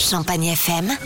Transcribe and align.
Champagne 0.00 0.46
FM, 0.46 0.96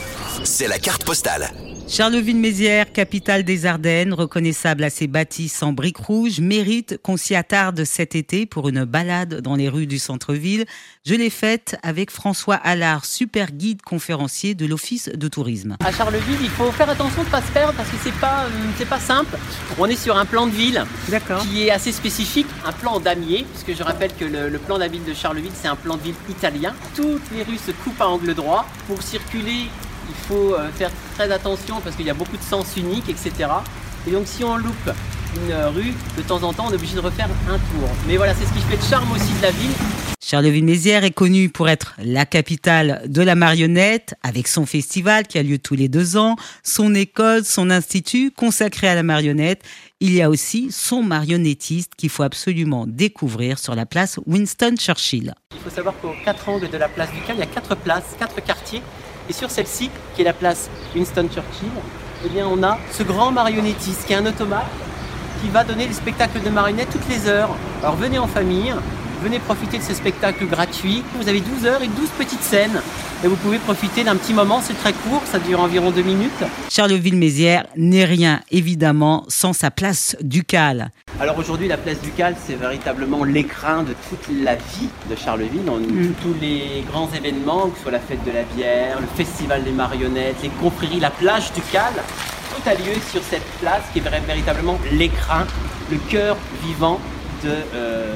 c'est 0.44 0.68
la 0.68 0.78
carte 0.78 1.04
postale. 1.04 1.50
Charleville-Mézières, 1.86 2.92
capitale 2.92 3.44
des 3.44 3.66
Ardennes, 3.66 4.14
reconnaissable 4.14 4.84
à 4.84 4.90
ses 4.90 5.06
bâtisses 5.06 5.62
en 5.62 5.72
briques 5.72 5.98
rouges, 5.98 6.40
mérite 6.40 6.98
qu'on 7.02 7.16
s'y 7.16 7.34
attarde 7.34 7.84
cet 7.84 8.16
été 8.16 8.46
pour 8.46 8.68
une 8.68 8.84
balade 8.84 9.42
dans 9.42 9.54
les 9.54 9.68
rues 9.68 9.86
du 9.86 9.98
centre-ville. 9.98 10.64
Je 11.04 11.14
l'ai 11.14 11.28
faite 11.30 11.76
avec 11.82 12.10
François 12.10 12.56
Allard, 12.56 13.04
super 13.04 13.52
guide 13.52 13.82
conférencier 13.82 14.54
de 14.54 14.64
l'Office 14.66 15.10
de 15.14 15.28
tourisme. 15.28 15.76
À 15.84 15.92
Charleville, 15.92 16.38
il 16.42 16.48
faut 16.48 16.72
faire 16.72 16.88
attention 16.88 17.20
de 17.20 17.26
ne 17.26 17.30
pas 17.30 17.42
se 17.42 17.52
perdre 17.52 17.74
parce 17.74 17.90
que 17.90 17.96
c'est 18.02 18.18
pas, 18.18 18.44
euh, 18.44 18.48
c'est 18.78 18.88
pas 18.88 19.00
simple. 19.00 19.36
On 19.78 19.84
est 19.86 20.02
sur 20.02 20.16
un 20.16 20.24
plan 20.24 20.46
de 20.46 20.52
ville 20.52 20.84
qui 21.42 21.66
est 21.66 21.70
assez 21.70 21.92
spécifique, 21.92 22.46
un 22.64 22.72
plan 22.72 22.98
damier, 22.98 23.44
puisque 23.52 23.78
je 23.78 23.84
rappelle 23.84 24.12
que 24.18 24.24
le, 24.24 24.48
le 24.48 24.58
plan 24.58 24.76
de 24.76 24.80
la 24.80 24.88
ville 24.88 25.04
de 25.04 25.14
Charleville, 25.14 25.52
c'est 25.54 25.68
un 25.68 25.76
plan 25.76 25.96
de 25.96 26.02
ville 26.02 26.14
italien. 26.30 26.74
Toutes 26.96 27.30
les 27.36 27.42
rues 27.42 27.58
se 27.58 27.72
coupent 27.72 28.00
à 28.00 28.08
angle 28.08 28.34
droit. 28.34 28.66
Pour 28.88 29.02
circuler, 29.02 29.68
il 30.08 30.14
faut 30.28 30.54
euh, 30.54 30.70
faire 30.72 30.90
très 31.14 31.30
attention 31.30 31.80
parce 31.82 31.96
qu'il 31.96 32.06
y 32.06 32.10
a 32.10 32.14
beaucoup 32.14 32.36
de 32.36 32.42
sens 32.42 32.76
uniques, 32.76 33.08
etc. 33.08 33.50
Et 34.06 34.10
donc 34.10 34.26
si 34.26 34.44
on 34.44 34.56
loupe 34.56 34.90
une 35.36 35.54
rue, 35.74 35.94
de 36.16 36.22
temps 36.22 36.42
en 36.42 36.52
temps, 36.52 36.66
on 36.68 36.70
est 36.70 36.76
obligé 36.76 36.94
de 36.94 37.00
refaire 37.00 37.28
un 37.48 37.58
tour. 37.58 37.88
Mais 38.06 38.16
voilà, 38.16 38.34
c'est 38.34 38.44
ce 38.44 38.52
qui 38.52 38.60
fait 38.60 38.76
le 38.76 38.88
charme 38.88 39.10
aussi 39.12 39.32
de 39.34 39.42
la 39.42 39.50
ville. 39.50 39.72
Charleville-Mézières 40.24 41.04
est 41.04 41.10
connue 41.10 41.50
pour 41.50 41.68
être 41.68 41.94
la 42.02 42.24
capitale 42.24 43.02
de 43.06 43.20
la 43.20 43.34
marionnette, 43.34 44.14
avec 44.22 44.48
son 44.48 44.64
festival 44.64 45.26
qui 45.26 45.38
a 45.38 45.42
lieu 45.42 45.58
tous 45.58 45.74
les 45.74 45.88
deux 45.88 46.16
ans, 46.16 46.36
son 46.62 46.94
école, 46.94 47.44
son 47.44 47.70
institut 47.70 48.30
consacré 48.30 48.88
à 48.88 48.94
la 48.94 49.02
marionnette. 49.02 49.62
Il 50.00 50.12
y 50.12 50.22
a 50.22 50.30
aussi 50.30 50.72
son 50.72 51.02
marionnettiste 51.02 51.94
qu'il 51.94 52.08
faut 52.08 52.22
absolument 52.22 52.86
découvrir 52.86 53.58
sur 53.58 53.74
la 53.74 53.84
place 53.84 54.18
Winston 54.26 54.76
Churchill. 54.78 55.34
Il 55.64 55.70
faut 55.70 55.76
savoir 55.76 55.94
qu'aux 56.02 56.14
quatre 56.22 56.46
angles 56.50 56.68
de 56.68 56.76
la 56.76 56.90
place 56.90 57.10
du 57.10 57.22
Cal, 57.22 57.36
il 57.36 57.38
y 57.38 57.42
a 57.42 57.46
quatre 57.46 57.74
places, 57.74 58.14
quatre 58.18 58.42
quartiers 58.44 58.82
et 59.30 59.32
sur 59.32 59.50
celle-ci, 59.50 59.90
qui 60.14 60.20
est 60.20 60.24
la 60.24 60.34
place 60.34 60.68
Winston 60.94 61.26
Churchill, 61.32 61.70
eh 62.22 62.28
bien, 62.28 62.46
on 62.46 62.62
a 62.62 62.76
ce 62.92 63.02
grand 63.02 63.32
marionnettiste 63.32 64.04
qui 64.04 64.12
est 64.12 64.16
un 64.16 64.26
automate 64.26 64.66
qui 65.40 65.48
va 65.48 65.64
donner 65.64 65.86
des 65.86 65.94
spectacles 65.94 66.42
de 66.42 66.50
marionnettes 66.50 66.90
toutes 66.90 67.08
les 67.08 67.28
heures. 67.28 67.48
Alors 67.82 67.96
venez 67.96 68.18
en 68.18 68.26
famille, 68.26 68.74
venez 69.24 69.38
profiter 69.38 69.78
de 69.78 69.82
ce 69.82 69.94
spectacle 69.94 70.44
gratuit. 70.46 71.02
Vous 71.18 71.30
avez 71.30 71.40
12 71.40 71.64
heures 71.64 71.82
et 71.82 71.88
12 71.88 72.08
petites 72.18 72.42
scènes. 72.42 72.82
Et 73.24 73.26
vous 73.26 73.36
pouvez 73.36 73.56
profiter 73.56 74.04
d'un 74.04 74.16
petit 74.16 74.34
moment, 74.34 74.60
c'est 74.60 74.74
très 74.74 74.92
court, 74.92 75.22
ça 75.24 75.38
dure 75.38 75.60
environ 75.60 75.90
deux 75.90 76.02
minutes. 76.02 76.44
Charleville-Mézières 76.68 77.64
n'est 77.74 78.04
rien, 78.04 78.42
évidemment, 78.50 79.24
sans 79.28 79.54
sa 79.54 79.70
place 79.70 80.14
ducale. 80.20 80.90
Alors 81.18 81.38
aujourd'hui, 81.38 81.68
la 81.68 81.78
place 81.78 82.02
ducale, 82.02 82.36
c'est 82.46 82.56
véritablement 82.56 83.24
l'écrin 83.24 83.82
de 83.82 83.94
toute 84.10 84.28
la 84.42 84.56
vie 84.56 84.90
de 85.08 85.16
Charleville. 85.16 85.68
On, 85.68 85.78
Mm. 85.78 86.12
Tous 86.22 86.34
les 86.40 86.84
grands 86.90 87.08
événements, 87.16 87.68
que 87.68 87.76
ce 87.76 87.82
soit 87.84 87.92
la 87.92 88.00
fête 88.00 88.24
de 88.24 88.30
la 88.30 88.42
bière, 88.42 89.00
le 89.00 89.06
festival 89.06 89.64
des 89.64 89.70
marionnettes, 89.70 90.36
les 90.42 90.50
confréries, 90.60 91.00
la 91.00 91.10
plage 91.10 91.52
ducale, 91.52 91.94
tout 92.54 92.68
a 92.68 92.74
lieu 92.74 92.94
sur 93.10 93.22
cette 93.22 93.46
place 93.60 93.84
qui 93.92 94.00
est 94.00 94.02
véritablement 94.26 94.78
l'écrin, 94.92 95.46
le 95.90 95.96
cœur 96.10 96.36
vivant 96.62 97.00
de, 97.44 97.50
euh, 97.74 98.14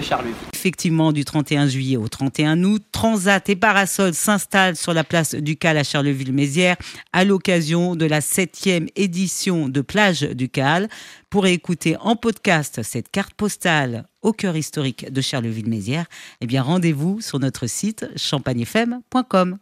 Charleville. 0.00 0.34
Effectivement, 0.54 1.12
du 1.12 1.24
31 1.24 1.66
juillet 1.66 1.96
au 1.96 2.06
31 2.06 2.62
août, 2.62 2.82
Transat 2.92 3.48
et 3.48 3.56
Parasol 3.56 4.14
s'installent 4.14 4.76
sur 4.76 4.94
la 4.94 5.02
place 5.02 5.34
Ducal 5.34 5.76
à 5.76 5.82
Charleville-Mézières 5.82 6.76
à 7.12 7.24
l'occasion 7.24 7.96
de 7.96 8.06
la 8.06 8.20
septième 8.20 8.86
édition 8.94 9.68
de 9.68 9.80
Plage 9.80 10.20
Ducal. 10.20 10.88
Pour 11.30 11.46
écouter 11.46 11.96
en 12.00 12.14
podcast 12.14 12.80
cette 12.84 13.10
carte 13.10 13.34
postale 13.34 14.06
au 14.22 14.32
cœur 14.32 14.56
historique 14.56 15.12
de 15.12 15.20
Charleville-Mézières, 15.20 16.06
eh 16.40 16.46
bien 16.46 16.62
rendez-vous 16.62 17.20
sur 17.20 17.40
notre 17.40 17.66
site 17.66 18.06
champagnefm.com. 18.16 19.58